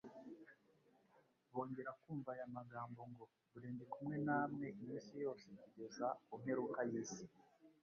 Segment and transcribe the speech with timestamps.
[1.51, 7.23] bongera kumva aya magambo ngo:«dore ndi kumwe namwe iminsi yose kugeza ku mperuka y'isi!»